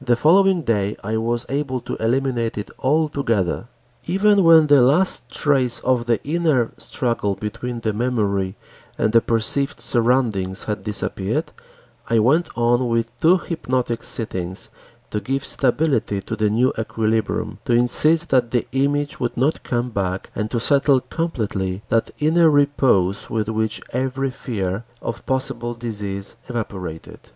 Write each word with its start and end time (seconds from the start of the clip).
The 0.00 0.14
following 0.14 0.62
day 0.62 0.96
I 1.02 1.16
was 1.16 1.46
able 1.48 1.80
to 1.80 1.96
eliminate 1.96 2.56
it 2.56 2.70
altogether. 2.78 3.66
Even 4.06 4.44
when 4.44 4.68
the 4.68 4.80
last 4.80 5.28
trace 5.28 5.80
of 5.80 6.06
the 6.06 6.22
inner 6.24 6.70
struggle 6.78 7.34
between 7.34 7.80
the 7.80 7.92
memory 7.92 8.54
and 8.96 9.12
the 9.12 9.20
perceived 9.20 9.80
surroundings 9.80 10.66
had 10.66 10.84
disappeared, 10.84 11.50
I 12.08 12.20
went 12.20 12.56
on 12.56 12.86
with 12.86 13.18
two 13.18 13.36
hypnotic 13.38 14.04
sittings 14.04 14.68
to 15.10 15.18
give 15.18 15.44
stability 15.44 16.20
to 16.20 16.36
the 16.36 16.50
new 16.50 16.72
equilibrium, 16.78 17.58
to 17.64 17.72
insist 17.72 18.28
that 18.30 18.52
the 18.52 18.68
image 18.70 19.18
would 19.18 19.36
not 19.36 19.64
come 19.64 19.90
back 19.90 20.30
and 20.36 20.52
to 20.52 20.60
settle 20.60 21.00
completely 21.00 21.82
that 21.88 22.12
inner 22.20 22.48
repose 22.48 23.28
with 23.28 23.48
which 23.48 23.82
every 23.92 24.30
fear 24.30 24.84
of 25.02 25.26
possible 25.26 25.74
disease 25.74 26.36
evaporated. 26.48 27.32